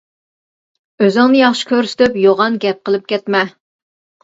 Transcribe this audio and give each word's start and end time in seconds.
ئۆزۈڭنى 1.03 1.41
ياخشى 1.43 1.69
كۆرسىتىپ، 1.73 2.19
يوغان 2.23 2.59
گەپ 2.67 2.83
قىلىپ 2.91 3.09
كەتمە. 3.15 3.45